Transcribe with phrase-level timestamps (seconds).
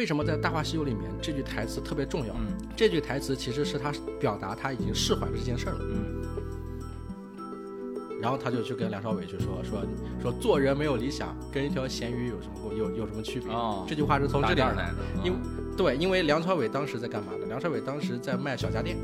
[0.00, 2.32] 为什么在《大话西游》里面这句台词特别重要？
[2.32, 5.80] 嗯这句台词其实是他表达他已经释怀了这件事儿了。
[5.82, 6.24] 嗯
[8.22, 9.82] 然后他就去跟梁朝伟去说说
[10.22, 13.52] 说做人没有理想，跟一条咸鱼有什么有有什么区别？
[13.52, 14.94] 哦这句话是从这里来的。
[15.22, 17.44] 因嗯对，因为梁朝伟当时在干嘛呢？
[17.46, 18.96] 梁朝伟当时在卖小家电，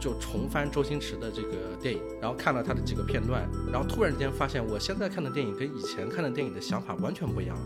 [0.00, 7.62] 就重翻周星驰的这个电影，然后看了他的几个片段，然后突然之间发现，我现在看的电影跟以前看的电影的想法完全不一样了。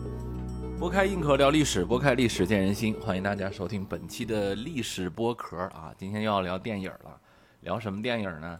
[0.81, 5.93] 拨开硬壳聊历史，拨开历史见人心，欢迎大家收听本期的历史剥壳啊！
[5.95, 7.21] 今天又要聊电影了，
[7.59, 8.59] 聊什么电影呢？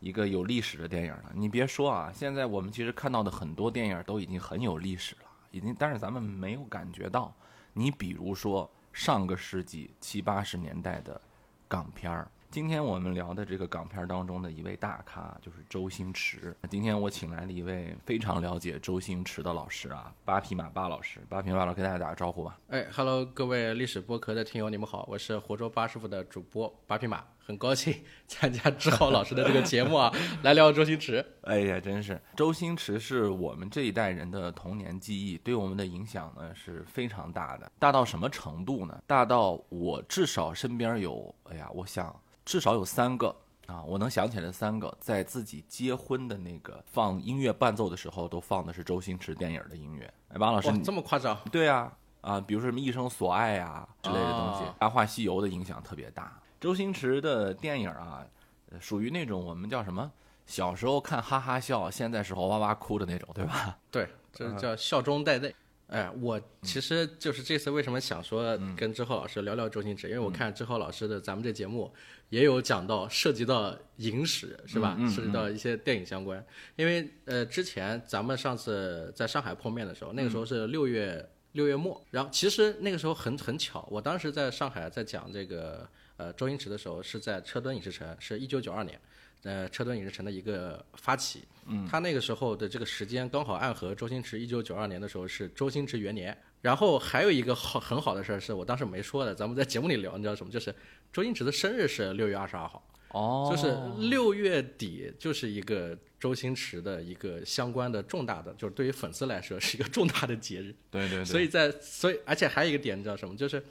[0.00, 1.30] 一个有历史的电影了。
[1.32, 7.32] 你别说啊，现在我们其实看到的很多电影都已经很有历史了，已经，但是咱们没有感觉到。
[7.72, 11.20] 你比如说上个世纪七八十年代的
[11.68, 12.28] 港片儿。
[12.50, 16.52] 今天我们聊的这个港片儿当中的一位大咖就是周星驰。
[16.68, 21.20] 今天我请来了一位非常了解周星驰的老师啊，八匹马八老师。
[21.28, 22.58] 八匹马老师给大家打个招呼吧。
[22.66, 27.94] 哎，Hello，各位历史播客的听友，你们好，我是活捉八师傅的主播八匹马，很高兴
[28.26, 31.24] 参加志浩老师的这个节目啊， 来聊周星驰。
[31.42, 37.70] 哎呀，真是周星驰是我们这一代人的童年记忆，对我们的影响呢是非常大的。
[37.78, 39.00] 大到什么程度呢？
[39.06, 42.12] 大到我至少身边有，哎呀，我想
[42.44, 43.34] 至少有三个
[43.66, 50.12] 啊，我能想起来三个，在自己结婚的那个放音乐伴奏的时候，都放的是周星驰电影的音乐。
[50.28, 51.38] 哎，王老师，你这么夸张？
[51.52, 56.40] 对啊，啊，比如说什么《一生所爱》啊之类的东西，哦大话西游》的影响特别大。
[56.60, 58.26] 周星驰的电影啊，
[58.70, 60.10] 呃属于那种我们叫什么？
[60.46, 63.78] 小时候看哈哈笑，现在时候哇哇哭的那种，对吧？
[63.90, 65.54] 对，这叫笑中带泪。
[65.90, 71.92] 哎，我其实就是这次为什么想说跟志浩老师聊聊周星驰，因为我看志浩老师的咱们这节目
[72.28, 74.96] 也有讲到涉及到影史是吧？
[75.08, 76.44] 涉及到一些电影相关。
[76.76, 85.84] 因为呃，之前咱们上次在上海碰面的时候，那个时候是六月六月末，然后其实那个时候很很巧，我当时在上海在讲这个
[86.16, 88.96] 呃周星驰的时候，是在车墩影视城，是一九九二年。
[89.42, 100.52] 呃，车墩影视城的一个发起，嗯，他那个时候的这个时间刚好暗合周星驰一九九二年的时候是周星驰元年，然后还有一个好很好的事儿是我当时没说的，咱们在节目里聊，你知道什么？
[100.52, 100.74] 就是
[101.12, 110.74] 周星驰的生日是六月二十二号，哦就是六月底就是一个周星驰的一个相关的重大的，就是对于粉丝来说是一个重大的节日。
[110.90, 113.36] 对对对，所以在所以而且还有一个点，你知道什么？
[113.36, 113.62] 就是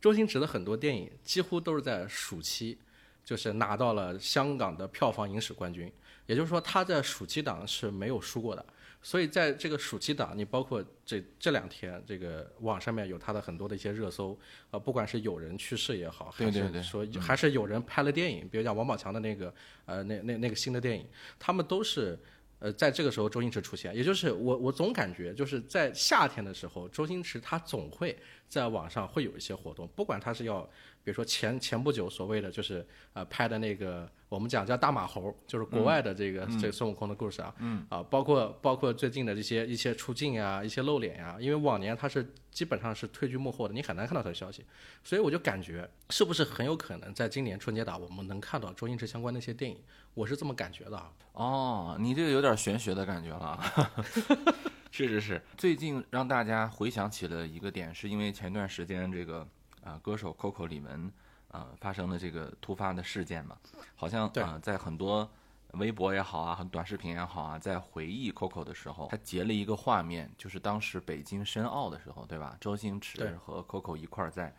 [0.00, 2.78] 周星驰的很多电影几乎都是在暑期，
[3.24, 5.92] 就是拿到了香港的票房影史冠军。
[6.28, 8.64] 也就是说，他在暑期档是没有输过的。
[9.00, 14.36] 所以在这个暑期档，你包括这这两天，这个网上面有他的很多的一些热搜，
[14.72, 19.54] 呃，不管是有人去世也好，还对对对是说还是有人拍了电影，比如讲王宝强的那个
[19.86, 21.06] 呃那那那个新的电影，
[21.38, 22.18] 他们都是
[22.58, 28.18] 呃在这个时候周星驰出现，也就是我我总感觉就是在夏天的时候，周星驰他总会
[28.48, 30.62] 在网上会有一些活动，不管他是要
[31.04, 37.86] 比如说前前不久所谓的就是呃拍的那个我们讲叫大马猴，就是国外的这个、这个孙悟空的故事啊，嗯。
[37.88, 44.64] 啊包括包括最近的这些一些出镜啊，一些露脸呀、因为往年他是基本上是退居幕后的，你很难看到他的消息，
[45.04, 49.78] 所以我就感觉是不是很有可能在今年春节档我们能看到周星驰相关的一些电影，
[50.14, 51.12] 我是这么感觉的啊。
[51.32, 53.60] 哦，你这个有点玄学的感觉了
[54.88, 54.90] 啊。
[54.90, 59.46] 是是是，最近让大家回想起了一个点，是因为前段时间这个
[59.84, 61.10] 啊、歌手 Coco 李玟
[61.50, 63.56] 啊、发生的这个突发的事件嘛，
[63.94, 65.30] 好像对啊、在很多
[65.72, 72.56] 微博也好啊，很短视频也好啊，在回忆 Coco 的时候，他截了一个画面，就是当时北京申奥的时候，对吧？
[72.60, 74.54] 周星驰和 Coco 一块儿在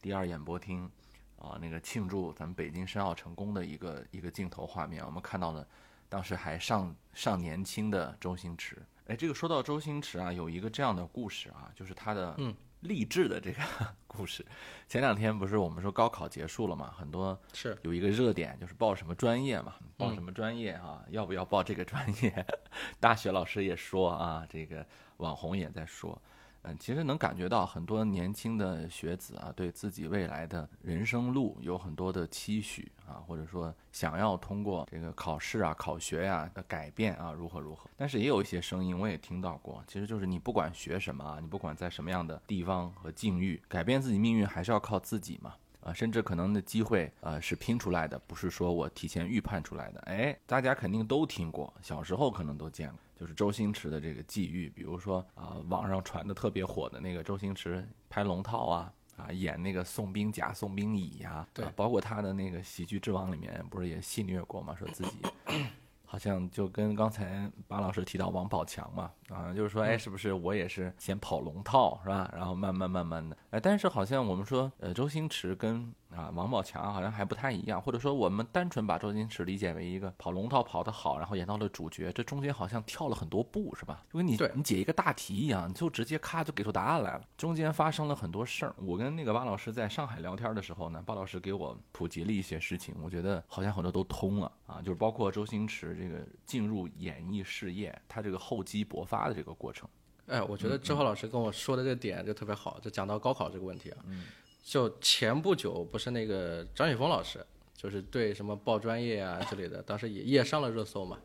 [0.00, 0.90] 第二演播厅
[1.38, 5.66] 啊、那个庆祝咱们北京申奥成功的一个一个镜头画面，我们看到了
[6.08, 8.80] 当时还尚尚年轻的周星驰。
[9.12, 13.60] 哎，这个说到周星驰啊，有一个这样的故事啊，就是他的嗯励志的这个
[14.08, 14.42] 故事。
[14.88, 22.46] 前两天不是我们说高考结束了嘛，很多是有一个热点就是报什么专业嘛，报什么专业啊，要不要报这个专业？
[22.98, 24.86] 大学老师也说啊，这个
[25.18, 26.18] 网红也在说。
[26.62, 37.90] 嗯，其实能感觉到很多年轻的学子啊，对自己未来的人生路有很多的期许啊，或者说想要通过这个考试啊、考学呀、的改变啊，如何如何。
[37.96, 45.54] 但是也有一些声音我也听到过，其实就是你不管学什么啊，你不管在什么样的地方和境遇，改变自己命运还是要靠自己嘛。
[45.80, 49.98] 啊，甚至可能的机会，呃，是拼出来的，不是说我提前预判出来的。
[50.02, 64.74] 哎，大家肯定都听过，小时候可能都见过，就是周星驰的这个际遇，比如说啊、网上传的特别火的那个周星驰拍龙套啊，啊，演那个宋兵甲、宋兵乙呀、对啊包括他的那个《喜剧之王》里面，不是也戏虐过吗？
[64.74, 65.12] 说自己
[66.04, 72.30] 好像就跟刚才巴老师提到王宝强嘛，啊，就是说，哎，是不是我也是先跑龙套是吧？
[72.36, 84.04] 然后慢慢慢慢的，哎，但是好像我们说，呃，周星驰跟啊王宝强好像还不太一样，或者说我们单纯把周星驰理解为一个跑龙套跑得好，然后演到了主角，这中间好像跳了很多步是吧？
[84.12, 88.74] 就跟你你解一个大题一样，你就直接咔就给出答案来了，中间发生了很多事儿。
[88.76, 95.96] 我跟那个巴老师在上海聊天的时候呢，巴老师给我普及了一些事情，我觉得好像很多都通了啊，就是包括周星驰。
[96.02, 99.88] 这个进入演艺事业，他这个厚积薄发的这个过程，
[100.26, 103.98] 哎，我觉得志浩老师跟我说的这个点就特别好，就讲到高考这个问题啊。
[104.06, 104.24] 嗯，
[104.62, 107.44] 就前不久不是那个张雪峰老师，
[107.76, 111.18] 就是对什么报专业啊之类的，当时也也上了热搜嘛，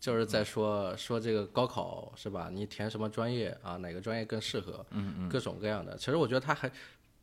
[0.00, 2.50] 就是在说说这个高考是吧？
[2.52, 3.76] 你填什么专业啊？
[3.76, 4.84] 哪个专业更适合？
[4.90, 5.96] 嗯嗯，各种各样的。
[5.96, 6.70] 其实我觉得他还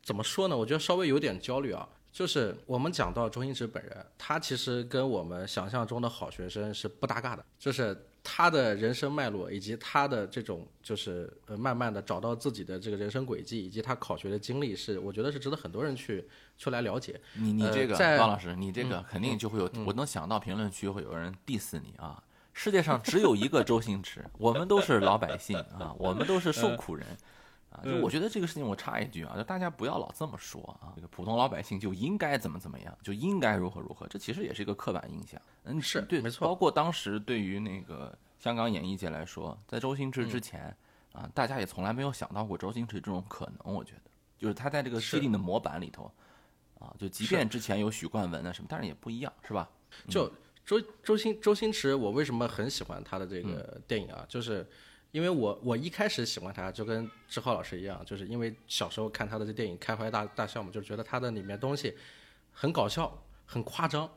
[0.02, 0.56] 怎么说呢？
[0.56, 1.88] 我觉得稍微有点焦虑啊。
[2.10, 7.42] 就是我们讲到周星驰本人，他其实跟我们想象中的好学生是不搭嘎的。
[7.58, 16.24] 就是他的人生脉络，以及他的这种，就是呃，慢慢的找到自己的这个人生轨迹，以及他考学的经历，是我觉得是值得很多人去
[16.56, 17.20] 去来了解。
[17.34, 22.22] 你你这个方老师，你这个肯定就会有，我能想到评论区会有人 diss 你啊。
[22.52, 27.06] 世界上只有一个周星驰，我们都是老百姓啊，我们都是受苦人。
[27.72, 35.40] 啊，就我觉得这个事情，我插一句啊，就大家不要老这么说啊，这个普通老百姓就应该怎么怎么样，就应该如何如何，这其实也是一个刻板印象。
[35.64, 36.46] 嗯，是对，没错。
[36.46, 40.76] 包括当时对于那个香港演艺界来说，在周星驰之前
[41.12, 43.74] 啊，大家也从来没有想到过周星驰这种可能。
[43.74, 46.12] 我觉得，就是他在这个既定的模板里头，
[46.78, 49.68] 啊，就即便之前有许冠文啊什么，但是也不一样，是吧？
[50.08, 50.30] 就
[50.64, 54.26] 周周星周星驰，我为什么很喜欢他的这个电影啊？
[54.28, 54.68] 就是。
[55.12, 61.94] 因为我我一开始喜欢他，就跟志浩老师一样，就是因为小时候看他的这电影开怀大大笑嘛，就是觉得他的里面东西
[62.50, 64.10] 很搞笑、很夸张，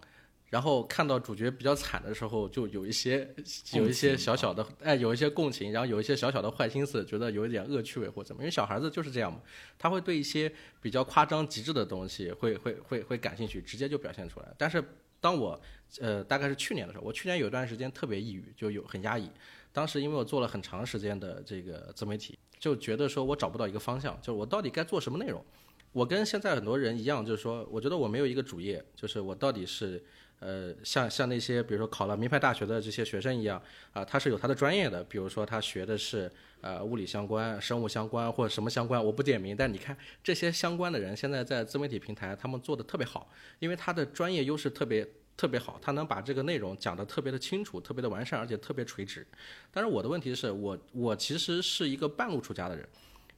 [0.50, 3.30] 然后看到主角比较惨的时候，就有一些
[3.74, 9.42] 有一些小小的哎，有一些共情，然后有一些小小的坏心思，觉得有一点恶趣味或怎么，因为小孩子就是这样嘛，
[9.78, 10.50] 他会对一些
[10.82, 14.48] 比较夸张极致的东西会会会会感兴趣，直接就表现出来。
[14.58, 14.82] 但是
[15.20, 15.60] 当我
[16.00, 19.30] 呃大概是去年的时候，我去年有一段时间特别抑郁，就有很压抑。
[19.76, 25.44] 当时因为我做了很长时间的这个自媒体，就觉得说我找不到一个方向，就是我到底该做什么内容。
[25.92, 30.02] 我跟现在很多人一样，就是说，我觉得我没有一个主业，就是我到底是，
[30.40, 33.62] 呃，像像那些比如说考了名牌大学的这些学生一样，
[33.92, 36.32] 啊，他是有他的专业的，比如说他学的是
[36.62, 39.56] 呃物理相关、生物相关或者什么相关，我不点名。
[39.58, 43.30] 但你看这些相关的人，现在在自媒体平台他们做的特别好，
[43.60, 45.06] 因为他的专业优势特别。
[45.38, 49.26] 特别好，他能把这个内容讲得特别的清楚，特别的完善，而且特别垂直。
[49.72, 52.88] 但是我的问题是我，我其实是一个半路出家的人，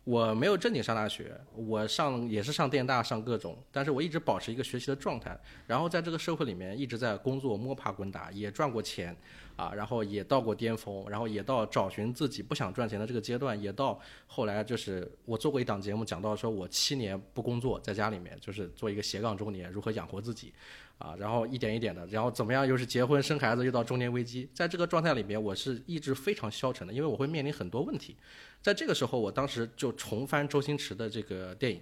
[0.04, 5.38] 我没有正经上大学，我上也是上电大，上各种，但是我一直保持一个学习的状态。
[5.66, 9.16] 然后在这个社会里面一直在工作，摸爬滚打，也赚过钱，
[9.56, 20.54] 啊，然后也到过巅峰，然后也到找寻自己不想赚钱的这个阶段，也到后来就是我做过一档节目，讲到说我七年不工作，在家里面就是做一个斜杠中年，如何养活自己。
[20.98, 22.66] 啊，然后一点一点的，然后怎么样？
[22.68, 28.18] 又是结婚生孩子，又到中年危机，在这个状态里面，我是一直非常消沉的，因为我会面临很多问题。
[28.64, 31.80] 在这个时候，我当时就重翻周星驰的这个电影，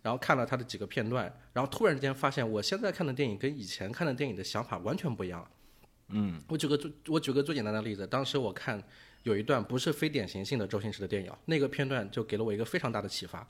[0.00, 5.50] 然后看了他的几个片段，然后突然之间发现，我现在看的电影跟以前看的电影的想法完全不一样了。
[6.08, 8.82] 嗯，我举个最我举个最简单的例子，当时我看
[9.24, 13.46] 有一段不是非典型性的周星驰的电影，那个片段就给了我一个非常大的启发。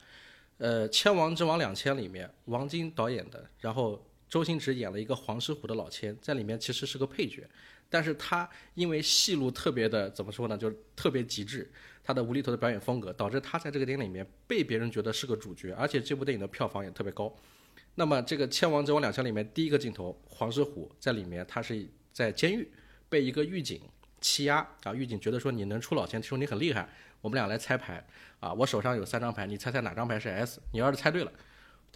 [0.57, 4.05] 呃，《千王之王两千》里面，王晶导演的，然后。
[4.29, 7.47] 周星驰演了一个黄狮虎的老千，在里面其实是个配角，
[7.89, 11.71] 但是他因为戏路特别的怎么说呢，就是特别极致，
[12.03, 17.33] 他的无厘头的表演风格，导致他在这个电影里面被别人觉得是个主角，而且这部电影的票房也特别高。
[17.93, 22.69] 那么这个《千王之王两千》里面第一个镜头，黄狮虎在里面，他是在监狱
[23.07, 23.79] 被一个狱警
[24.19, 26.89] 欺压啊，狱警觉得说你能出老千，说你很厉害，
[27.21, 28.05] 我们俩来猜牌
[28.39, 31.31] 啊，我手上有三张牌，你猜猜哪张牌是 S，你要是猜对了。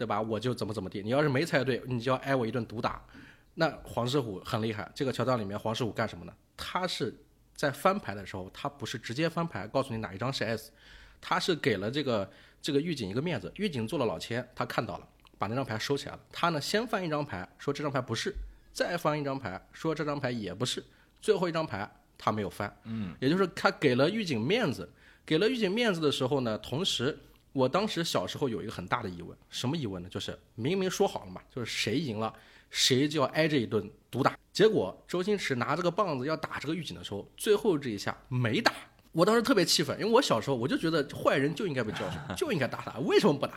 [0.00, 0.18] 对吧？
[0.18, 1.02] 我就怎么怎么地。
[1.02, 3.04] 你要是没猜对，你就要挨我一顿毒打。
[3.52, 4.90] 那黄狮虎很厉害。
[4.94, 6.32] 这个桥段里面，黄狮虎干什么呢？
[6.56, 7.14] 他是
[7.54, 10.72] 在翻牌的时候，他不是直接翻牌告诉你哪一张是 S，
[11.20, 12.30] 他是给了这个
[12.62, 13.52] 这个狱警一个面子。
[13.56, 16.20] 狱警做了老千，他看到了，把那张牌收起来了。
[16.32, 18.30] 他呢，先翻一张牌，说这张牌不是；
[18.72, 20.82] 再翻一张牌，说这张牌也不是。
[21.20, 22.74] 最后一张牌他没有翻。
[22.84, 24.90] 嗯，也就是他给了狱警面子。
[25.26, 27.18] 给了狱警面子的时候呢，同时。
[27.52, 30.08] 我当时小时候有一个很大的疑问，什么疑问呢？
[30.08, 32.32] 就是明明说好了嘛，就是谁赢了，
[32.70, 34.38] 谁就要挨这一顿毒打。
[34.52, 38.72] 结果周星驰拿这个棒子要打这个狱警的时候，最后这一下没打。
[39.12, 43.54] 我当时特别气愤，因为我小时候我就觉得坏人就应该被教训，就应该打他，为什么不打？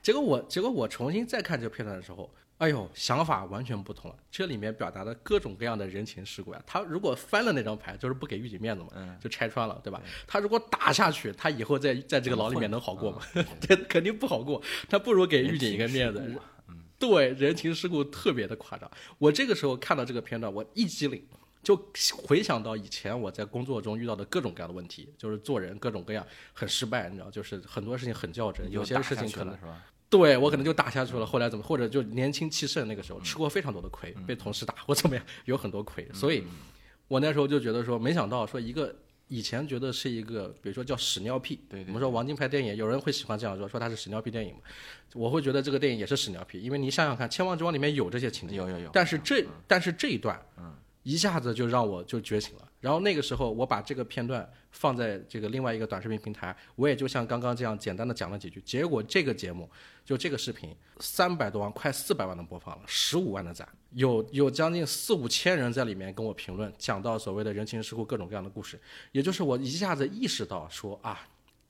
[0.00, 4.16] 结果我结果我重新再看这个片段的时候，哎呦，想法完全不同了。
[4.30, 10.00] 这里面表达的各种各样的人情世故呀，他如果翻了那张牌，就是不给狱警面子嘛，嗯就拆穿了，对吧？
[10.26, 13.20] 他如果打下去，他以后在在这个牢里面能好过吗？
[13.60, 14.62] 这肯定不好过。
[14.88, 16.40] 他不如给狱警一个面子
[16.96, 18.90] 对，人情世故特别的夸张。
[19.18, 21.22] 我这个时候看到这个片段，我一激灵，
[21.62, 21.76] 就
[22.16, 29.82] 回想到以前我在工作中遇到的各种各样的问题，就是做人各种各样很失败，你知道，就是很多事情很较真，有些事情可能是吧？
[30.16, 36.44] 对我可能就打下去了，后来怎么或者就年轻气盛，那个时候吃过非常多的亏，嗯被同事打或怎么样，有很多亏，所以
[37.08, 38.94] 我那时候就觉得说，没想到说一个
[39.26, 44.60] 以前觉得是一个，比如说叫屎尿屁，我们说王晶拍电影，有人会喜欢这样说，说它是屎尿屁电影嘛，
[45.14, 50.40] 我会觉得这个电影也是屎尿屁，因为你想想看，《千王之王》里面有这些情节，有有有，但是这但是这一段，
[51.04, 52.68] 一下子就让我就觉醒了。
[52.80, 58.60] 然后那个时候，我把这个片段放在这个另外一个短视频平台，我也就像刚刚这样简单的讲了几句。
[58.62, 59.70] 结果这个节目
[60.04, 68.78] 就这个视频，三百多万，快四百万的播放了，十五万的赞，有有将近四五千人在里面跟我评论，讲到所谓的人情世故各种各样的故事。
[69.12, 71.20] 也就是我一下子意识到说啊，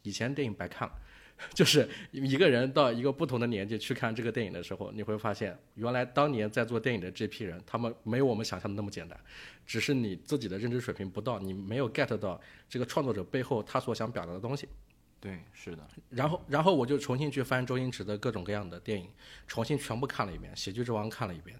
[0.03, 0.95] 以前电影白看了。
[1.53, 9.19] 就是一个人到一个不同的年纪去看这个电影的时候，你会发现，原来当年在做电影的这批人，他们没有我们想象的那么简单，
[9.67, 14.69] 只是你自己的认知水平不到，你没有 get 到这个创作者背后他所想表达的东西。
[15.21, 19.09] 对，是的，然后，然后我就重新去翻周星驰的各种各样的电影，
[19.47, 21.59] 重新全部看了一遍，《喜剧之王》看了一遍，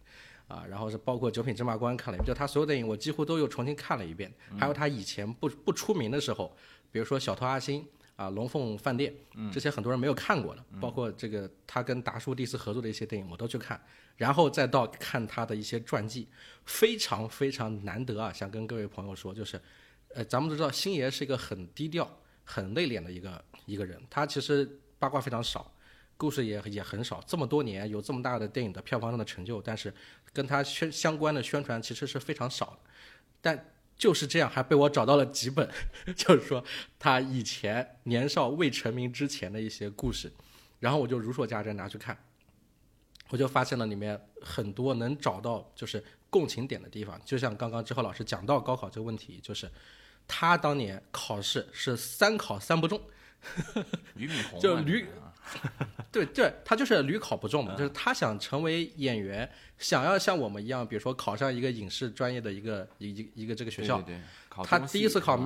[0.49, 6.55] 啊，然后是包括《九品芝麻官》看了一遍，就他所有电影我几乎都又重新看了一遍，还有他以前不不出名的时候，
[6.93, 7.83] 比如说《小偷阿星》
[8.17, 9.13] 啊，《龙凤饭店》
[9.53, 13.81] 这些很多人没有看过的，包括这个他跟达叔第一次合作的一些电影我都去看，
[14.17, 16.29] 然后再到看他的一些传记，
[16.65, 18.33] 非常非常难得啊！
[18.33, 19.61] 想跟各位朋友说，就是，
[20.15, 22.09] 呃，咱们都知道星爷是一个很低调、
[22.45, 25.73] 很内敛的一个一个人，他其实八卦非常少，
[26.17, 27.21] 故事也也很少。
[27.27, 29.93] 这么多年有这么大的电影的票房上的成就，但是
[30.33, 32.79] 跟他宣相关的宣传其实是非常少的。
[33.41, 35.69] 但就是这样，还被我找到了几本，
[36.17, 36.63] 就是说
[36.99, 40.33] 他以前年少未成名之前的一些故事，
[40.81, 42.17] 然后我就如数家珍拿去看，
[43.31, 47.21] 我就发现了里面很多能找到就是共情点的地方。
[47.25, 49.71] 就像刚刚志浩老师讲到高考这个问题，就是
[50.27, 53.01] 他当年考试是三考三不中。
[54.17, 55.34] 俞敏洪就驴嘛这是啊
[56.11, 65.37] 对对，他就是屡考不中嘛，就是他想成为演员，想要像我们一样，比如说考上一个影视专业的一个一一一个这个学校，对对对他第一次考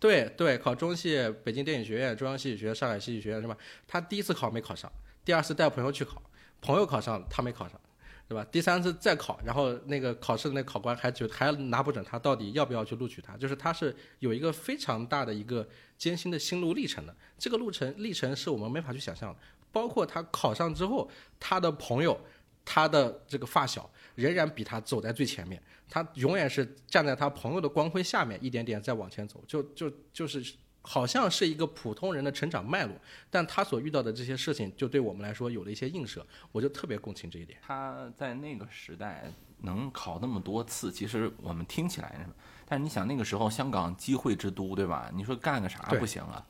[0.00, 3.56] 对对，考中戏、北京电影学院、中央戏剧学院、上海戏剧学院是吧？
[3.86, 4.90] 他第一次考没考上，
[5.24, 6.20] 第二次带朋友去考，
[6.60, 7.80] 朋友考上了，他没考上，
[8.28, 8.46] 对吧？
[8.52, 15.66] 第三次再考，然后那个考试的那考官还觉还拿不准他到底要不要去录取他，就是他是有一个非常大的一个
[15.96, 19.40] 艰辛的心路历程的，这个路程历程是我们没法去想象的。
[19.72, 22.18] 包括他考上之后，他的朋友、
[22.66, 30.54] 他的这个发小仍然比他走在最前面，他永远是站在他朋友的光辉下面，一点点在往前走，就就就是
[30.88, 32.94] 好像是一个普通人的成长脉络，
[33.28, 37.58] 但他所遇到的这些事情，就对我们来说有了一些映射，我就特别共情这一点。
[37.60, 42.26] 他在那个时代能考那么多次，其实我们听起来，
[42.64, 45.10] 但是你想那个时候香港机会之都，对吧？
[45.12, 46.46] 你说干个啥不行啊？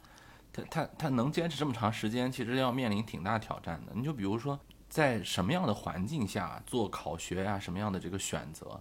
[0.52, 3.92] 他他他能坚持这么长时间，其实要面临挺大挑战的。
[3.92, 8.80] 你就比如说，在什么样的环境下做考学呀、什么样的这个选择，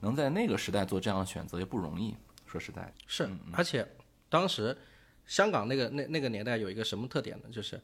[0.00, 2.16] 能在那个时代做这样的选择也不容易。
[2.46, 3.86] 说实在的，是，而且
[4.28, 4.76] 当时
[5.26, 7.44] 香港那个那那个年代有一个什么特点呢？
[7.50, 7.80] 就是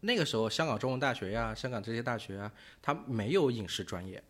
[0.00, 4.22] 那个时候香港中文大学呀、香港这些大学啊，它没有影视专业，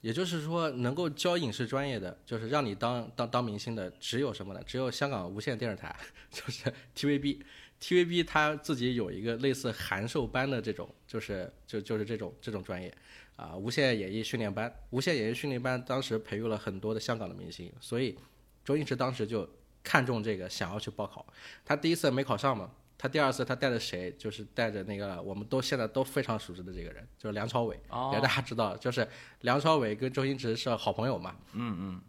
[0.00, 4.60] 也就是说能够教影视专业的，就是让你当当当明星的，只有什么呢？
[4.66, 5.94] 只有香港无线电视台，
[6.30, 7.40] 就是 TVB。
[7.80, 12.94] TVB 它自己有一个类似函授班的这种，就是就就是这种这种专业，
[13.34, 18.16] 啊，无线演艺训练班，无线演艺训练班当时培育了很多的香港的明星，所以
[18.64, 19.48] 周星驰当时就
[19.82, 21.26] 看中这个，想要去报考。
[21.64, 24.12] 他第一次没考上嘛，他第二次他带着谁？
[24.18, 27.78] 就是带着那个我们都现在都非常熟知的这个人，就是梁朝伟。
[27.88, 29.06] 哦也大家知道，就是
[29.40, 31.36] 梁朝伟跟周星驰是好朋友嘛。
[31.52, 32.02] 嗯嗯。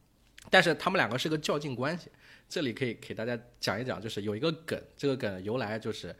[0.49, 2.11] 但是他们两个是个较劲关系，
[2.49, 6.13] 这里可以给大家讲一讲，就是有一个梗，这个梗由来就是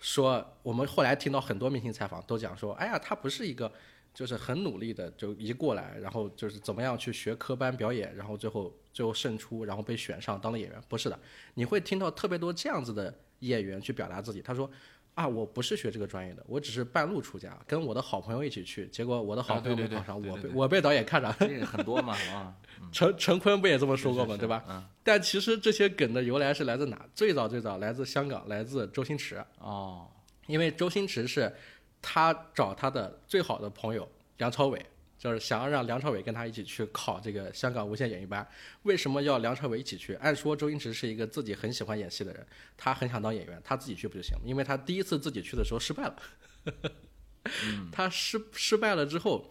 [0.00, 3.72] 说，我们后来听到很多明星采访都讲说，哎呀，他不是一个
[4.12, 11.16] 就是很努力的，就一过来，然后就是怎么样去学科班表演，然后最后最后胜出，然后被选上当了演员，不是的，
[11.54, 14.68] 你会听到特别多这样子的演员去表达自己，他说。
[15.14, 22.54] 啊，我不是学这个专业的，我只是半路出家，跟我的好朋友一起去，结果我的好朋友没考上，我被我被导演看上，这个很多嘛啊，
[22.92, 24.36] 陈陈坤不也这么说过吗？
[24.36, 24.64] 对吧？
[24.68, 27.04] 嗯，但其实这些梗的由来是来自哪？
[27.16, 30.08] 最早最早来自香港，来自周星驰，哦，
[30.46, 31.52] 因为周星驰是
[32.00, 34.86] 他找他的最好的朋友梁朝伟
[35.18, 38.46] 就是想要让梁朝伟跟他一起去考这个香港无线演艺班。
[38.84, 40.14] 为什么要梁朝伟一起去？
[40.14, 42.46] 按说周星驰是一个自己很喜欢演戏的人，
[42.76, 44.42] 他很想当演员，他自己去不就行了？
[44.44, 46.16] 因为他第一次自己去的时候失败了，
[47.92, 49.50] 他失失败了之后。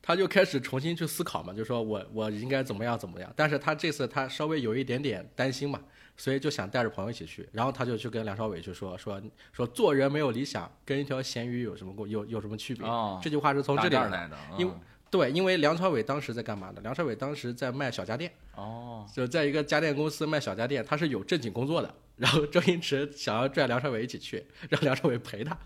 [0.00, 3.30] 他就开始重新去思考嘛，就说我我应该怎么样怎么样。
[3.36, 5.78] 但是他这次他稍微有一点点担心嘛，
[6.16, 7.46] 所以就想带着朋友一起去。
[7.52, 9.20] 然后他就去跟梁朝伟去说说
[9.52, 12.86] 说做人没有理想，跟一条咸鱼有什么过有有什么区别？
[13.22, 14.38] 这句话是从这里来的。
[14.56, 14.72] 因为
[15.10, 16.80] 对，因为梁朝伟当时在干嘛呢？
[16.82, 18.32] 梁朝伟当时在卖小家电。
[18.54, 19.06] 哦。
[19.14, 21.94] 就在一个家电公司卖小家电，他是有正经工作的。
[22.16, 25.56] 然后周星驰想要拽梁朝伟一起去，让梁朝伟陪他，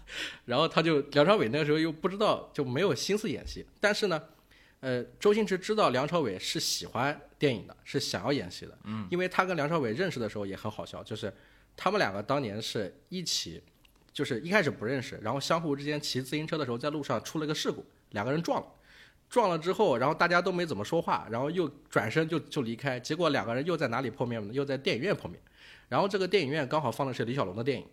[0.44, 4.22] 然后他就梁朝伟那个时候又不知道就没有心思演戏，但是呢，
[4.80, 11.32] 呃，周星驰知道梁朝伟是喜欢电影的，是想要演戏的，嗯，因为他跟梁朝伟认识的时候也很好笑，就是
[11.74, 13.62] 他们两个当年是一起，
[14.12, 18.66] 就是一开始不认识，然后相互之间骑自行车的时候在路上出了个事故，两个人撞了，
[19.32, 24.52] 撞了之后，然后大家都没怎么说话，然后又转身就就离开，结果两个人又在哪里碰面呢？
[24.52, 25.40] 又在电影院碰面。
[25.88, 27.86] 然后这个电影院刚好放的是李小龙的电影，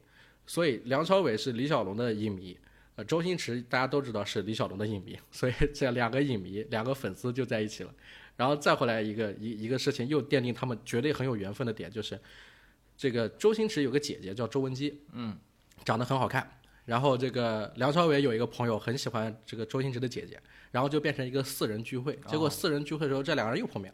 [0.46, 2.58] 所以梁朝伟是李小龙的影迷，
[2.98, 7.93] 呃，周星驰大家都知道是李小龙的影迷，所以 这两个影迷、两个粉丝就在一起了。
[8.36, 12.19] 然后再回来一个一一个事情，又奠定他们绝对很有缘分的点，就是
[12.98, 15.38] 这个周星驰有个姐姐叫周文姬，嗯，
[15.86, 16.60] 长得很好看。
[16.89, 20.41] 然后这个梁朝伟有一个朋友很喜欢这个周星驰的姐姐，
[20.72, 22.17] 然后就变成一个四人聚会。
[22.25, 23.93] 结果四人聚会的时候，这两个人又碰面。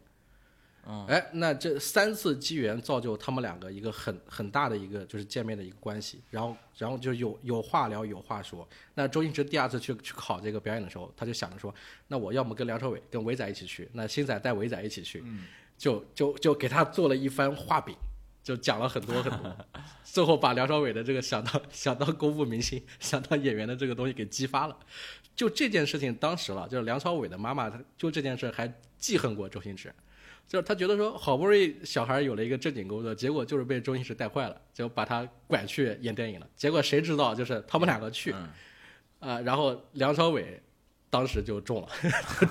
[1.07, 8.65] 哎，那这三次机缘造就他们两个一个很很大的一个就是见面的一个关系，然后然后就有有话聊有话说。
[8.93, 11.73] 那周星驰第二次去去考这个表演的时候，他就想着说，
[12.07, 15.21] 那我要么跟梁朝伟跟伟仔一起去，那星仔带伟仔一起去，
[15.77, 17.93] 就就就给他做了一番画饼，
[18.45, 19.57] 就讲了很多很多，
[20.05, 24.77] 最后把梁朝伟的这个想当 想当功夫明星、 想当演员的这个东西给激发了。
[25.35, 29.91] 就这件事情，当时了，就是梁朝伟的妈妈，他就这件事还记恨过周星驰。
[30.47, 36.47] 就是他觉得说，好不容易小孩有了一个正经工作，结果就是被周星驰带坏了，就把他拐去演电影了。
[36.55, 38.31] 结果谁知道，就是他们两个去，
[39.19, 40.61] 啊，然后梁朝伟
[41.09, 41.87] 当时就中了，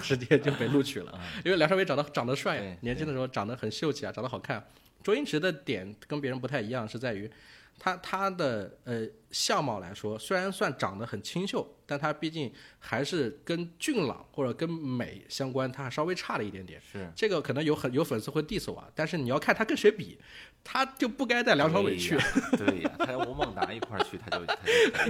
[0.03, 1.17] 直接就被录取了。
[1.45, 4.67] 因为梁朝伟长得长得帅，年轻的时候长得很秀气啊，长得好看。
[5.05, 7.31] 周星驰的点跟别人不太一样，是在于。
[7.77, 16.81] 他他的呃相貌来说，虽然算长得很清秀，但他毕竟还是跟俊朗或者跟美相关，他还稍微差了一点点。
[16.81, 20.17] 是这个可能有很有粉丝会 diss 我，但是你要看他跟谁比，
[20.63, 22.17] 他就不该带梁朝伟去。
[22.57, 25.07] 对呀，他吴孟达一块儿去，他就他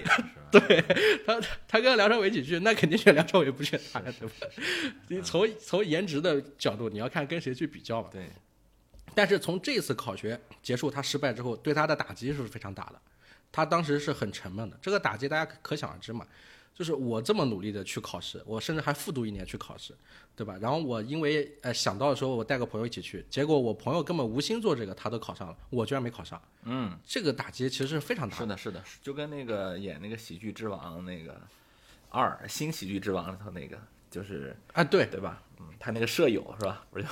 [0.51, 0.83] 就 对
[1.27, 4.49] 他他跟梁朝伟一起去，那肯定选梁朝伟，不选他，对不对？
[5.09, 8.09] 你从从颜值的角度，你要看跟谁去比较嘛。
[8.11, 8.27] 对。
[9.15, 13.01] 但是从这次考学结束，他失败之后，对他的打击是非常大的。
[13.53, 16.27] 他当时是很沉闷的，这个打击大家可想而知嘛。
[16.75, 19.95] 就是我这么努力的去考试，我甚至还复读一年去考试，
[20.35, 20.57] 对吧？
[20.61, 26.43] 然后我因为呃想到的时候，我带个朋友一起去，结果我朋友根本无心做这个，他都考上了，我居然没考上。
[26.65, 28.37] 嗯，这个打击其实是非常大。
[28.37, 31.41] 是的，是的，就跟那个演那个《喜剧之王》那个
[32.09, 33.79] 二《新喜剧之王》里头那个，
[34.11, 35.41] 就是啊，对对吧？
[35.61, 36.85] 嗯，他那个舍友是吧？
[36.91, 37.07] 不是，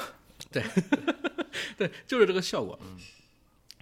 [0.50, 0.60] 对。
[1.76, 2.78] 对，就是这个效果。
[2.82, 2.96] 嗯，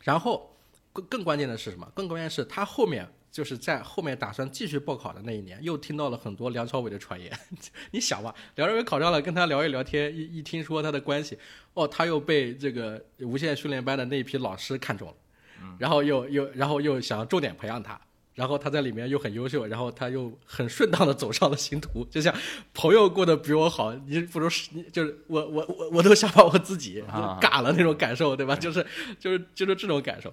[0.03, 0.57] 然后
[0.93, 1.91] 更更关键的是什么？
[1.95, 7.33] 更关键是他后面就是在后面打算继续报考的那一年，又听到了很多梁朝伟的传言。
[7.93, 11.39] 你想吧，梁朝伟考上了，跟他聊一聊天，一一听说他的关系，
[11.75, 15.15] 哦，他又被这个无线训练班的那一批老师看中了，
[15.79, 18.01] 然后又又然后又想要重点培养他。
[18.41, 22.35] 然后他在里面又很优秀，然后他又很顺当的走上了星途， 就像
[22.73, 27.05] 朋友过得比我好，你不如你就是我我我我都想把我自己
[27.39, 28.57] 嘎了那种感受，对吧？
[28.57, 28.87] 就是
[29.19, 30.33] 就是就是这种感受。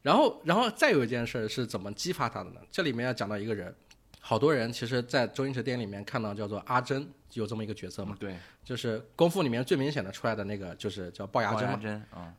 [0.00, 2.60] 然后然后再有一件事是怎么激发他的呢？
[2.70, 3.74] 这里面要讲到一个人，
[4.20, 8.16] 好多人其实，在周星驰电影里面看到叫做阿珍，有这么一个角色嘛？
[8.18, 12.06] 对，就是功夫里面最明显的出来的那个，就是叫龅牙珍嘛。
[12.10, 12.32] 啊，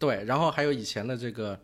[0.00, 1.56] 对，然后还有以前的这个。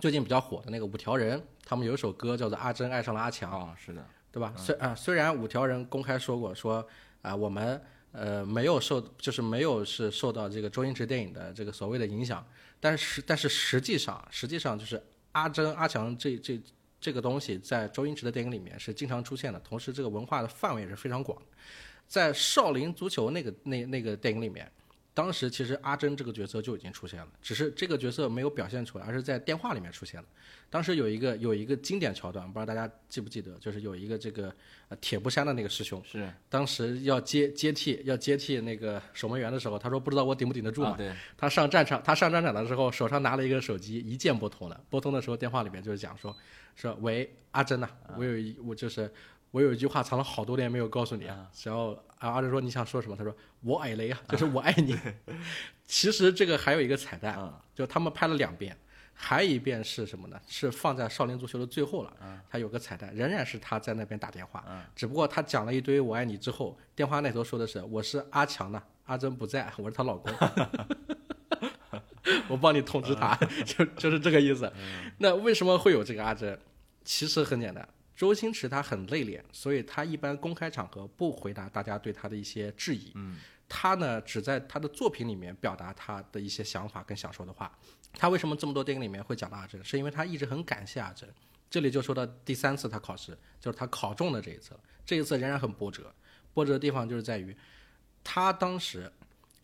[0.00, 4.52] 最近比较火的那个五条人，他们有一首歌叫做《阿珍爱上了阿强》，啊，是的，对吧？
[4.56, 6.86] 虽啊，虽然五条人公开说过说
[7.22, 7.80] 啊，我们
[8.12, 12.46] 呃没有受，就是没有是受到这个周星驰电影的这个所谓的影响，
[12.78, 16.60] 但是但是实际上实际上就是阿珍阿强这这
[17.00, 21.40] 这个东西在周星驰的电影里面是经常出现的，同时这个文化的范围也是非常广，
[22.06, 24.70] 在少林足球那个那那个电影里面。
[25.14, 30.26] 当时其实阿珍这个角色就已经出现了，只是这个角色没有表现出来，而是在电话里面出现了。
[30.68, 34.52] 当时有一个有一个经典桥段，不知道大家记不记得，就是有一个这个
[34.88, 40.96] 呃铁布衫的那个师兄，是当时要接接替要接替那个守门员的时候，他说不知道我顶不顶得住嘛。
[40.96, 41.12] 对。
[41.36, 44.82] 他上战场，他上战场的时候手上拿了一个手机，一键拨通了。
[44.90, 46.36] 拨通的时候电话里面就是讲说，
[46.74, 49.08] 说喂阿珍呐，我有一我就是。
[49.54, 51.48] 我有一句话藏了好多年没有告诉你啊。
[51.62, 53.16] 然后啊，阿珍说你想说什么？
[53.16, 54.98] 他说我爱雷啊， 就是我爱你。
[55.86, 57.38] 其实这个还有一个彩蛋，
[57.72, 58.76] 就他们拍了两遍，
[59.12, 60.40] 还一遍是什么呢？
[60.48, 62.12] 是放在《少林足球》的最后了。
[62.50, 64.64] 他有个彩蛋，仍然是他在那边打电话，
[64.96, 70.34] 只不过他讲了一堆我爱你之后，电话那头说的是我是阿强呢，阿珍不在，我是她老公。
[72.48, 74.72] 我帮你通知他，就就是这个意思。
[75.18, 76.58] 那为什么会有这个阿珍？
[77.04, 83.12] 其实很简单，周星驰他很内敛，所以他一般公开场合不回答大家对他的一些质疑。
[83.14, 87.76] 嗯，他呢只在他的作品里面表达他的一些想法跟想说的话。
[88.12, 89.84] 他为什么这么多电影里面会讲到阿珍？
[89.84, 91.28] 是因为他一直很感谢阿珍。
[91.68, 94.80] 这里就说到第三次他考试，就是他考中的这一次了。
[95.04, 96.14] 这一次仍然很波折，
[96.52, 97.56] 波折的地方就是在于，
[98.22, 99.10] 他当时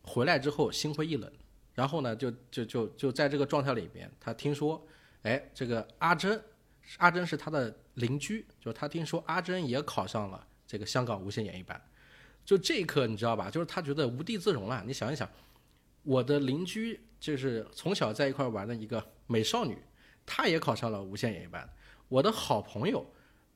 [0.03, 1.33] 回来之后心灰意冷。
[1.73, 4.85] 然后呢，就就就就在这个状态里边，他听说，
[5.23, 6.43] 哎，这个阿珍，
[6.99, 11.81] 阿珍是他的邻居，就是他听说阿珍也考上了这个香港无线演艺班，
[12.45, 13.51] 就这一刻你知道吧？
[13.51, 14.83] 就是他觉得无地自容了。
[14.87, 15.29] 你想一想，
[16.03, 19.79] 我的邻居就是从小在一块玩的一个美少女，
[20.27, 21.69] 她也考上了无线演艺班，
[22.09, 23.07] 我的好朋友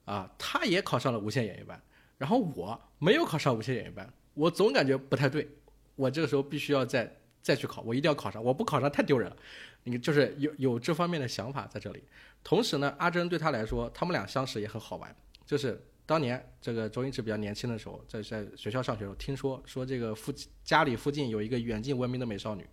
[0.05, 1.83] 啊，他也考上了无线演艺班，
[2.19, 5.49] 然后我没有考上无线演艺班，我总感觉不太对，
[5.97, 7.21] 我这个时候必须要再。
[7.45, 9.37] 再去考，我一定要考上，我不考上太丢人了。
[9.85, 12.03] 你就是有有这方面的想法在这里。
[12.43, 15.15] 同时呢，阿珍对他来说，他们俩相识也很好玩。
[15.47, 22.67] 就是当年这个周星驰比较年轻的时候，在在学校上学的时候，听说说这个附家里附近有一个远近闻名的美少女，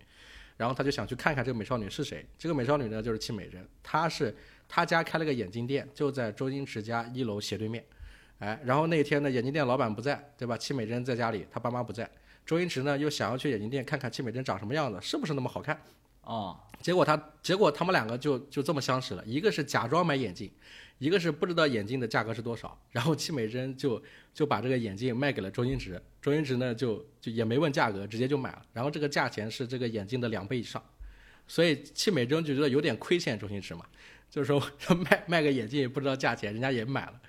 [0.56, 2.26] 然后他就想去看看这个美少女是谁。
[2.36, 4.34] 这个美少女呢，就是戚美珍，她是
[4.68, 7.84] 他家开了个眼镜店，就在周星驰家一楼斜对面。
[8.38, 10.58] 哎，然后那天呢，眼镜店老板不在，对吧？
[10.58, 12.10] 戚美珍在家里，他爸妈不在。
[12.44, 15.80] 周星驰呢，又想要去眼镜店看看戚美珍长什么样子，是不是那么好看？
[16.22, 19.24] 哦，结果他，结果他们两个就就这么相识了。
[19.26, 20.50] 一个是假装买眼镜，
[20.98, 22.80] 一个是不知道眼镜的价格是多少。
[22.90, 28.62] 然后戚美珍就就把这个眼镜卖给了周星驰，周星驰呢就就也没问价格，直接就买了。
[28.72, 30.82] 然后这个价钱是这个眼镜的两倍以上，
[31.46, 33.84] 所以戚美珍就觉得有点亏欠周星驰嘛，
[34.30, 34.60] 就是说
[35.10, 37.20] 卖卖个眼镜也不知道价钱，人家也买了。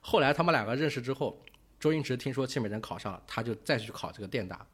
[0.00, 1.42] 后来他们两个认识之后。
[1.80, 4.64] 周星驰听说戚美珍考上了，他就再去考这个电大。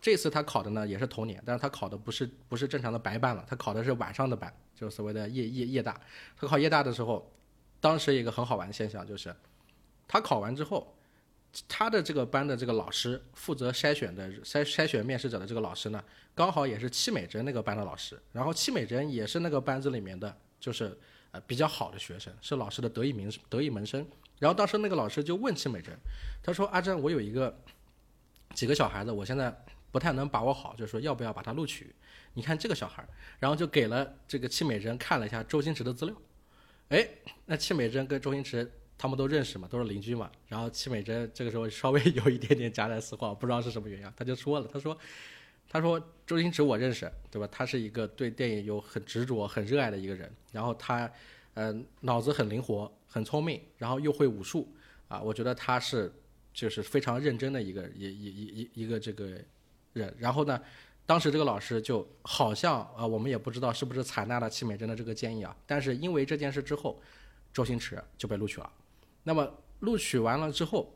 [0.00, 6.00] 这次他考的呢也是同年，但是他考的不是不是正常的白班了，他考的是晚上的班，就是所谓的夜夜夜大。
[6.36, 7.30] 他考夜大的时候，
[7.80, 9.34] 当时一个很好玩的现象就是，
[10.06, 10.94] 他考完之后，
[11.66, 16.02] 他的这个班的这个老师负责筛选的筛筛选面试者的这个老师呢，
[16.34, 20.96] 刚好也是戚美珍那个班的老师，然后戚美珍也是那个班子里面的，就是
[21.32, 24.06] 呃比较好的学生，是老师的得意门得意门生。
[24.38, 25.96] 然后当时那个老师就问戚美珍，
[26.42, 27.58] 他说：“阿珍，我有一个
[28.52, 29.50] 几个小孩子，我现在
[29.96, 31.94] 不太能把握好，就是说要不要把他录取？
[32.34, 33.02] 你看这个小孩。”
[33.40, 36.14] 然后就给了这个戚美珍看了一下周星驰的资料。
[36.88, 37.08] 哎，
[37.46, 40.30] 那戚美珍跟周星驰他们都认识嘛，都是邻居嘛。
[40.48, 44.98] 然后戚美珍这个时候稍微有一点点夹带私货，不知道是什么原因，他就说了，他说
[45.70, 47.48] ：“他说周星驰我认识，对吧？
[47.50, 50.30] 他是一个对电影有很执着、很热爱的一个人。
[50.52, 51.10] 然后他，
[51.54, 54.68] 嗯，脑子很灵活。”很聪明，然后又会武术，
[55.08, 56.12] 啊，我觉得他是
[56.52, 59.40] 就是非常认真的一个一一一一一个这个
[60.18, 60.60] 然后呢，
[61.04, 65.56] 当时这个老师就好像啊，我们也不知道是不是采纳了戚美珍的这个建议啊。
[65.66, 67.00] 但是因为这件事之后，
[67.52, 68.70] 周星驰就被录取了。
[69.22, 69.48] 那么
[69.80, 70.92] 录取完了之后，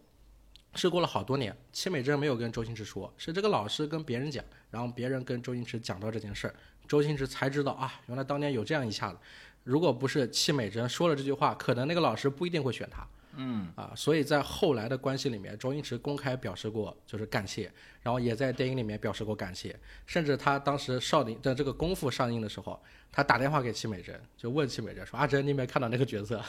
[0.75, 6.53] 是过了好多年，戚美珍没有跟周星驰说，是这个老师跟别人讲，然后别人跟周星驰讲到这件事，
[6.87, 9.19] 周星驰才知道啊，原来当年有这样一下子。
[9.65, 13.07] 如果不是戚美珍说了这句话，可能那个老师不一定会选他。
[13.37, 22.81] 嗯啊，所以在后来的关系里面，周星驰公开表示过就是感谢，然后也在电影里面表示过感谢，甚至他当时少林的这个功夫上映的时候，
[23.13, 26.43] 他打电话给戚美珍，就问戚美珍说：“阿珍，你有没有看到那个角色？”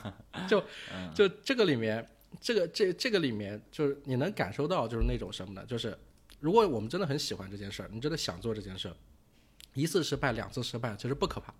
[0.48, 0.62] 就
[1.14, 2.06] 就这个里面，
[2.40, 5.64] 这个这这个里面，就是你能感受到就是那种什么呢？
[5.66, 5.96] 就是
[6.40, 8.96] 如果我们真的很喜欢这件事儿，你真的想做这件事儿，
[9.74, 11.54] 一次失败，两次失败，其实不可怕。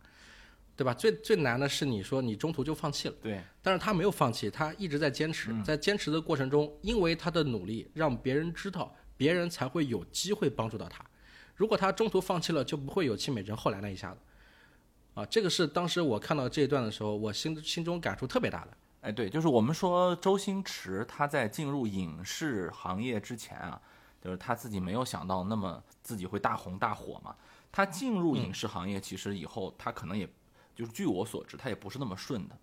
[0.81, 0.95] 对吧？
[0.95, 3.39] 最最难的是你说你中途就放弃了，对。
[3.61, 11.05] 但是他没有放弃，他一直在坚持，在坚持的过程中，因为他的努力，让别人知道，别人才会有机会帮助到他。
[11.55, 14.21] 如果他中途放弃了，就不会有戚美珍后来那一下子。
[15.13, 18.71] 啊，这个是当时我看到这一段的时候，我心心中感触特别大的。
[19.03, 23.79] 哎，对，就是我们说周星驰他在进入影视行业之前啊，
[24.25, 27.37] 就是他自己没有想到那么自己会大红大火嘛。
[27.71, 30.27] 他进入影视行业，其实以后他可能也。
[30.81, 32.57] 就是据我所知，他也不是那么顺的。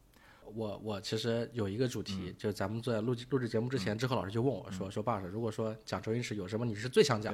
[0.55, 7.31] 我我其实有一个主题，就是咱们在录录制节目之前，志贺老师就问我说：“说爸爸，如果说讲周星驰有什么你是最想讲？”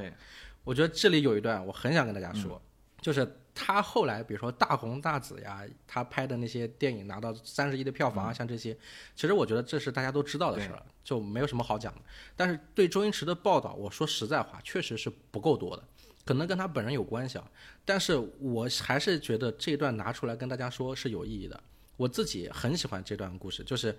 [0.65, 2.61] 我觉得这里有一段我很想跟大家说，
[2.99, 8.27] 就是他后来比如说大红大紫呀，他拍的那些电影拿到三十亿的票房嗯。
[8.27, 8.77] 啊，像这些，
[9.15, 12.01] 其实我觉得这是大家都知道的事儿了，就没有什么好讲的。
[12.35, 15.83] 但是对周星驰的报道，我说实在话，确实是不够多的，
[16.25, 17.51] 可能跟他本人有关系啊。
[17.85, 21.61] 但是我还是觉得这段拿出来跟大家说是有意义的。
[21.95, 23.95] 我自己很喜欢这段故事，就是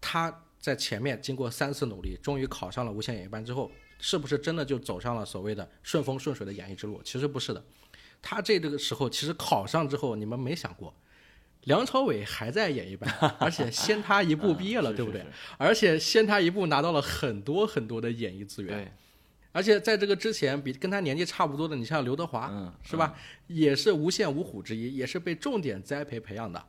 [0.00, 7.02] 他在前面经过三次努力，终于考上了无线演艺班之后，是不是真的就走上了所谓的顺风顺水的演艺之路？
[7.04, 7.62] 其实不是的。
[8.22, 10.94] 他这个时候其实考上之后，你们没想过，
[11.64, 15.24] 梁朝伟还在演艺班，而且先他一步毕业了， 对不对？
[15.58, 18.96] 而且先他一步拿到了很多很多的演艺资源。
[19.54, 23.14] 对，而且在这个之前，比跟他年纪差不多的，你像刘德华，嗯，是吧？
[23.46, 26.62] 也是无线五虎之一，也是被重点栽培培养的。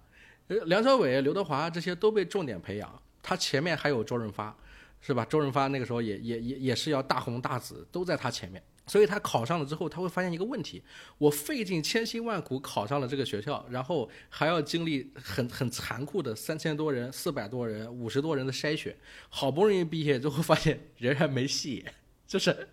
[0.48, 4.56] 呃，梁朝伟、刘德华这些都被重点培养，他前面还有周润发，
[5.02, 5.26] 是吧？
[5.26, 8.62] 周润发那个时候也也也也是要大红大紫，都在他前面。
[8.88, 10.84] 所以他考上了之后，他会发现一个问题：
[11.18, 18.96] 我费尽千辛万苦考上了这个学校，然后还要经历很很残酷的三千多人、四百多人、五十多人的筛选，
[19.28, 21.84] 好不容易毕业之后，发现仍然没戏。
[22.28, 22.68] 就是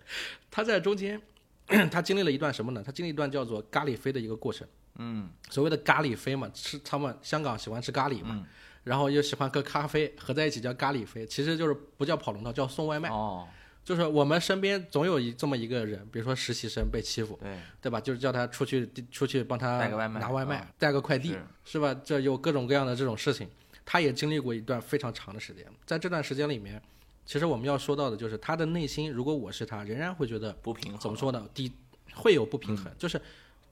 [0.49, 1.21] 他在中间，
[1.91, 2.83] 他经历了一段什么呢？
[2.85, 4.67] 他经历一段叫做咖喱飞的一个过程。
[4.95, 8.45] 嗯，所谓的咖喱飞嘛，吃他们香港喜欢吃咖喱嘛，嗯
[8.83, 13.07] 然后又喜欢喝咖啡，合在一起叫咖喱飞，其实就是不叫跑龙套，叫送外卖。
[13.09, 13.47] 哦，
[13.81, 18.01] 就是我们身边总有一这么一个人，比如说实习生被欺负，对，对吧？
[18.01, 21.93] 就是叫他出去出去帮他带个外卖拿外卖，啊带个快递，是是吧？
[22.03, 23.49] 这有各种各样的这种事情，
[23.85, 25.65] 他也经历过一段非常长的时间。
[25.85, 26.81] 在这段时间里面，
[27.25, 31.47] 其实我们要说到的就是他的内心，如果我是他，仍然会觉得不平衡，怎么说呢？
[31.53, 31.71] 第
[32.13, 33.19] 会有不平衡，就是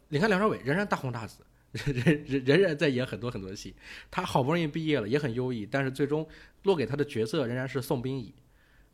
[0.09, 3.75] 你看梁朝伟仍然大红大紫，仍仍仍然在演很多很多的戏，
[4.09, 6.27] 他好不容易毕业了，也很优异，但是最终
[6.63, 8.33] 落给他的角色仍然是宋冰乙，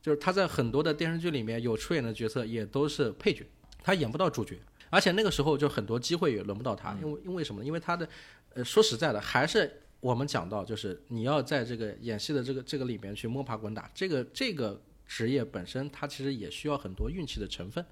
[0.01, 3.45] 就是他在很多的电视剧里面有出演的角色也都是配角，
[3.83, 7.65] 他演不到主角，而且那个时候就很多机会也轮不到他，因为因为什么呢？
[7.65, 8.07] 因为他的
[8.53, 17.83] 呃说实在的，还是我们讲到就是你要在这个演戏的这个这个里面去摸爬滚打，这个这个职业本身它其实也需要很多运气的成分。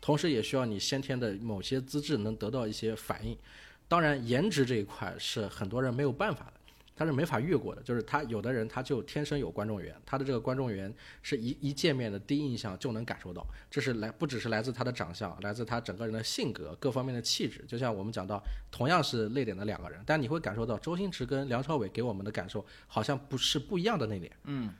[0.00, 3.36] 同时也需要你先天的某些资质能得到一些反应。
[3.88, 6.57] 当然，颜值这一块是很多人没有办法的，
[6.98, 7.82] 他是没法越过的。
[7.82, 17.64] 就是他有的人他就天生有观众缘，他的这个观众缘是一一见面的第一印象就能感受到，这是来不只是来自他的长相，来自他整个人的性格各方面的气质。
[17.68, 24.74] 就像我们讲到，同样是内敛的两个人，但你会感受到周星驰跟梁朝伟给我们的感受好像不是不一样的内敛，嗯，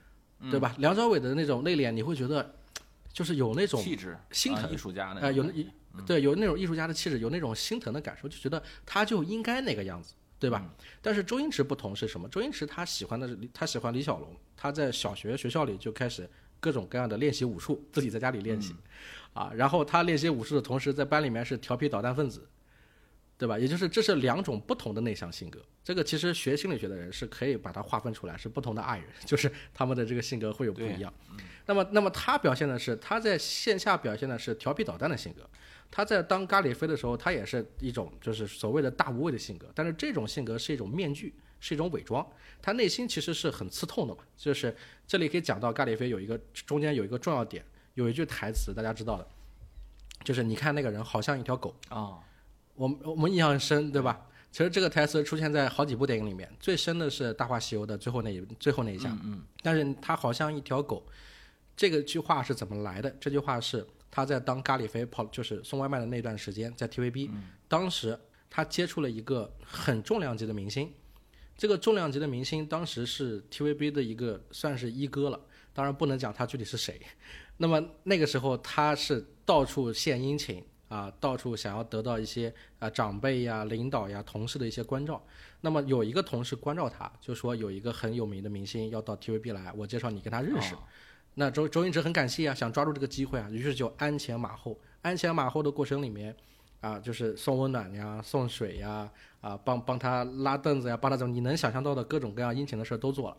[0.51, 0.75] 对吧？
[0.79, 2.53] 梁朝伟的那种内敛，你会觉得
[3.13, 5.45] 就是有那种气质，心疼啊艺术家那呃，有
[6.05, 10.67] 对有那种艺术家的气质，有那种心疼的感受，就觉得他就应该那个样子，对吧？
[11.01, 12.27] 但是周星驰不同是什么？
[12.29, 18.73] 周星驰他喜欢的是他喜欢李小龙，他在小学学校里就开始各种各样的练习武术，自己在家里练习，
[19.33, 22.47] 啊，然后他练习武术的同时，在班里面是调皮捣蛋分子。
[23.37, 23.57] 对吧？
[23.57, 25.61] 也就是这是两种不同的内向性格。
[25.81, 31.13] 这个其实学心理学的人是可以把它划分出来，是不同的爱人， 就是他们的这个性格会有不一样。
[31.65, 35.49] 那么，那么他表现的是他在线下表现的是调皮捣蛋的性格，
[35.91, 42.25] 他在当咖喱飞的时候，他也是一种就是所谓的大无畏的性格，但是这种性格是一种面具，是一种伪装，
[42.61, 44.23] 他内心其实是很刺痛的嘛。
[44.37, 44.75] 就是
[45.07, 49.27] 这里可以讲到咖喱飞有一个中间有一个重要点，有一句台词大家知道的，
[50.23, 51.75] 就是你看那个人好像一条狗。
[51.89, 52.19] 哦，
[52.75, 54.25] 我们我们印象很深，对吧？
[54.51, 59.15] 其实这个台词出现在好几部电影里面，最深的是《大话西游》的最后那一最后那一下。
[59.23, 61.05] 嗯但是他好像一条狗，
[61.75, 63.09] 这个句话是怎么来的？
[63.19, 67.29] 这句话是他在当咖喱飞跑，就是送外卖的那段时间，在 TVB，、
[67.67, 68.19] 当时
[68.49, 70.91] 他接触了一个很重量级的明星，
[71.57, 75.39] 这个重量级的明星当时是 TVB 的一个算是一哥了，
[75.73, 76.99] 当然不能讲他具体是谁。
[77.57, 85.23] 那么那个时候他是到处献殷勤啊，到处想要得到一些啊长辈呀、领导呀、同事的一些关照。
[85.61, 90.73] 那么有一个同事关照他，就说有一个很有名的明星要到 TVB 来，我介绍你跟他认识。
[91.35, 94.77] 那周周星驰很感谢啊，想抓住这个机会啊，于是就鞍前马后。
[95.01, 96.35] 鞍前马后的过程里面，
[96.81, 103.37] 啊，就是送温暖呀、送水呀，啊，帮帮他拉凳子呀，帮他怎么你能想象到的各种各样殷勤的事儿都做了。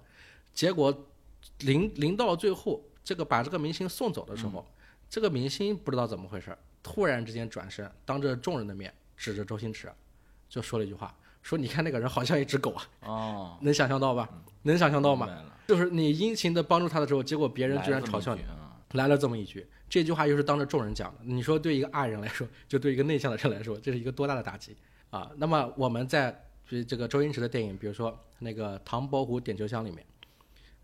[0.54, 1.06] 结果
[1.58, 4.66] 临临到最后，这个把这个明星送走的时候，
[5.10, 9.92] 这个明星不知道怎么回事，突然之间转身，当着众人的面指着周星驰，
[10.48, 14.28] 就说了一句话，说你看那个人好像一只狗啊， 哦，能想象到吧？
[14.62, 15.28] 能想象到吗？
[15.66, 18.42] 就是你殷勤的帮助他的时候，结果别人居然嘲笑你
[18.92, 21.20] 来了这么一句，这句话又是当着众人讲的。
[21.22, 24.76] 你说对一个爱人来说，就对一个内向的人来说，这是一个多大的打击
[25.10, 25.30] 啊！
[25.36, 30.04] 那么我们在这这个周星驰的电影，比如说那个《唐伯虎点秋香》里面，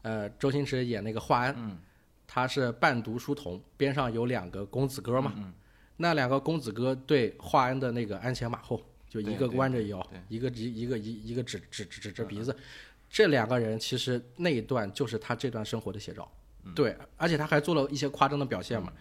[0.02, 1.78] 呃，周星驰演那个华安，
[2.26, 5.32] 他是伴读书童，边上有两个公子哥嘛，
[5.96, 12.54] 那两个公子哥对华安的那个鞍前马后，就一个弯着腰，一个一一个一一个指指指指着鼻子，
[13.08, 16.30] 这两个人其实那一段就是他这段生活的写照。
[16.74, 18.92] 对，而且他还做了一些夸张的表现嘛。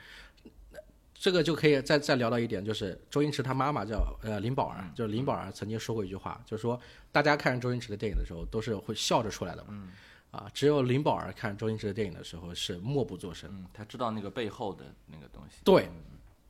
[1.14, 6.80] 这个就可以再再聊到一点，就是周星驰他妈妈叫呃林宝儿，就是林宝儿曾经说过一句话，就是说
[7.12, 9.90] 大家看周星驰的电影的时候都是会笑着出来的嘛，
[10.30, 13.50] 啊，只有林宝儿看周星驰的电影的时候是默不作声。
[13.52, 15.56] 嗯，他知道那个背后的那个东西。
[15.64, 15.90] 对，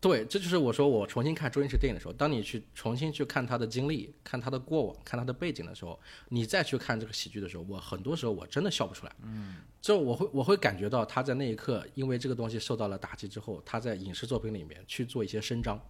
[0.07, 9.15] 对，这就是我说我重新看周星驰电影的时候，当你去重新去看他的经历、看他的过往、看他的背景的时候，你再去看这个喜剧的时候，我很多时候我真的笑不出来。
[9.23, 15.83] 嗯，就我会我会感觉到他在那一刻，因为这个东西受到了打击之后，他在影视作品里面去做一些伸张，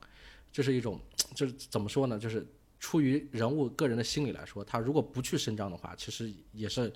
[0.49, 0.97] 这是一种
[1.35, 2.17] 就是怎么说呢？
[2.17, 2.47] 就是
[2.79, 6.89] 出于人物个人的心理来说，他如果不去伸张的话，其实也是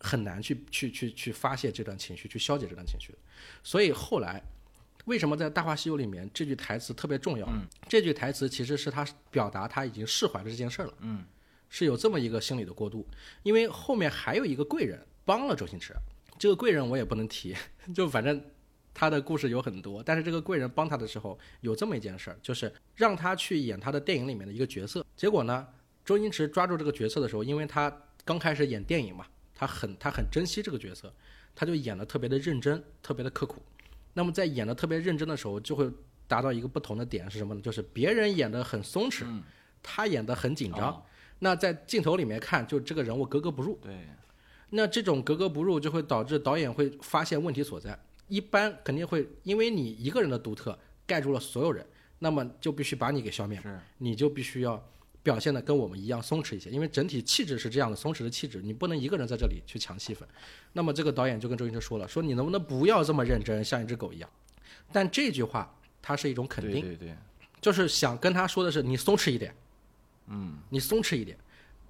[0.00, 3.18] 很难去去去去发泄这段情绪，去消解这段情绪的。
[3.62, 4.42] 所以后来。
[5.06, 7.48] 为什么在《大话西游》里面这句台词特别重要？
[7.88, 10.94] 这句台词其实是他表达他已经释怀了这件事儿了。
[11.00, 11.24] 嗯，
[11.68, 13.06] 是有这么一个心理的过渡。
[13.42, 15.94] 因为后面还有一个贵人帮了周星驰，
[16.38, 17.56] 这个贵人我也不能提，
[17.94, 18.42] 就反正
[18.92, 20.02] 他的故事有很多。
[20.02, 25.04] 但是这个贵人帮他的时候有这么一件事儿，就是让他去演他的电影里面的一个角色。
[25.16, 25.66] 结果呢，
[26.04, 27.90] 周星驰抓住这个角色的时候，因为他
[28.24, 31.12] 刚开始演电影嘛，他很他很珍惜这个角色，
[31.54, 33.62] 他就演的特别的认真，特别的刻苦。
[34.12, 35.90] 那么在演的特别认真的时候，就会
[36.26, 37.60] 达到一个不同的点是什么呢？
[37.60, 39.24] 就是别人演的很松弛，
[39.82, 41.02] 他演的很紧张。
[41.38, 43.78] 那在镜头里面看，就这个人物格格不入。
[43.82, 44.08] 对，
[44.70, 47.98] 那这种格格不入就会导致导演会发现问题所在。
[48.28, 51.84] 一般肯定会因为你一个人的独特盖住了所有人，
[52.18, 54.80] 那么就必须把你给消灭，是你就必须要
[55.22, 60.26] 表现的跟我们一样松弛一些，因为整体气质是这样的，松弛的气质，你不能一个人在这里去抢戏份。
[60.72, 64.30] 那么这个导演就跟周星驰说了，说你能不能不要这么认真，像一只狗一样。
[64.92, 67.16] 但这句话它是一种肯定，对对对，
[67.60, 69.54] 就是想跟他说的是你松弛一点，
[70.28, 71.36] 嗯，你松弛一点。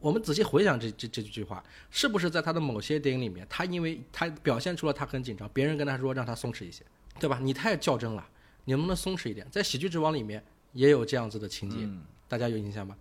[0.00, 6.82] 我们仔细回想这这这句话，是不是在他的某些电影里面，他因为他表现出了他很紧张，别人跟他说让他松弛一些，
[7.20, 7.38] 对吧？
[7.38, 8.26] 你太较真了，
[8.64, 9.46] 你能不能松弛一点？
[9.50, 11.86] 在《喜剧之王》里面也有这样子的情节，
[12.26, 12.96] 大家有印象吗？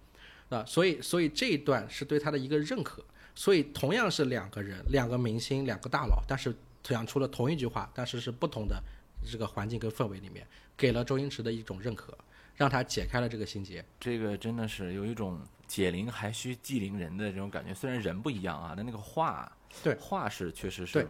[0.50, 3.04] 啊，所以所以这一段是对他的一个认可。
[3.36, 8.84] 所以同样是两个人，两个明星，两个大佬，但是讲出了同一句话，但是是不同的
[9.26, 12.18] 这个环境跟氛围里面，给了周星驰的一种认可，
[12.56, 13.86] 让他解开了这个心结。
[13.98, 17.74] 这个真的是有一种解铃还须系铃人的这种感觉。
[17.74, 19.50] 虽然人不一样啊，但那个话，
[19.82, 21.08] 对话是确实是对。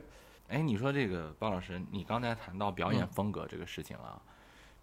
[0.49, 4.21] 哎，你说这个包老师，你刚才谈到表演风格这个事情了，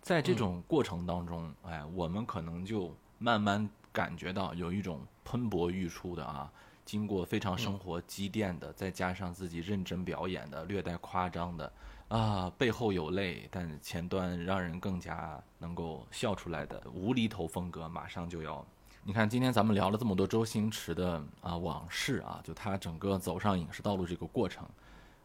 [0.02, 6.52] 在这种过程当中，哎，我们可能就慢慢感觉到有一种喷薄欲出的啊，
[6.84, 11.72] 经过非常生活积淀的，再加上自己认真表演的，略带夸张的
[12.08, 18.62] 啊，背后有泪，但前端让人更加能够笑出来的无厘头风格，马上就要。
[19.02, 24.68] 你看，今天咱们聊了这么多周星驰的啊往事啊，就他整个走上影视道路这个过程，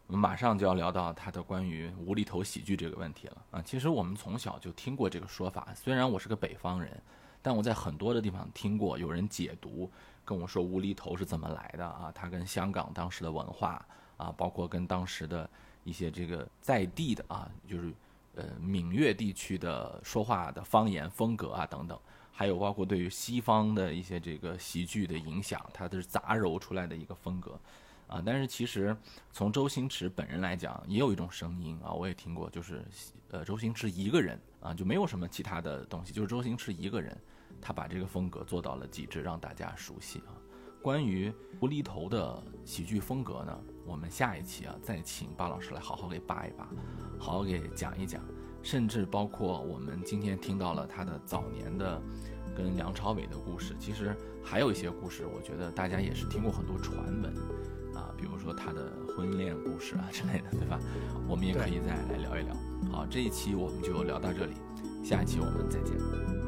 [0.08, 3.62] 我们马上就要聊到他的关于无厘头喜剧这个问题了啊。
[3.62, 7.02] 其实我们从小就听过这个说法，虽然我是个北方人，
[7.42, 9.90] 但我在很多的地方听过有人解读，
[10.24, 13.86] 跟我说无厘头是怎么来的啊，它跟香港当时的文化
[14.18, 15.50] 啊，包括跟当时的
[15.84, 17.92] 一些这个在地的啊，就是
[18.36, 22.00] 呃闽粤地区的说话的方言风格啊等等。
[22.34, 27.60] 还有包括对于西方的一些这个喜剧的影响，它都是杂糅出来的一个风格，
[28.08, 28.96] 啊，但是其实
[29.32, 32.84] 从周星驰本人来讲，也有一种声音啊，我也听过，就是
[33.30, 37.16] 呃周星驰一个人啊，就没有什么其他的东西，就是周星驰一个人，
[37.62, 40.34] 他把这个风格做到了极致，让大家熟悉啊。
[40.82, 46.68] 关于无厘头的喜剧风格呢，我们下一期啊再请巴老师来好好给扒一扒，
[47.20, 48.22] 好好给讲一讲。
[48.64, 52.00] 甚至包括我们今天听到了他的早年的
[52.56, 57.34] 跟梁朝伟的故事，其实还有一些故事，我觉得大家也是听过很多传闻
[57.96, 60.80] 啊，比如说他的婚恋故事啊之类的，对吧？
[61.28, 62.56] 我们也可以再来聊一聊。
[62.92, 64.54] 好，这一期我们就聊到这里，
[65.04, 66.41] 下一期我们再见。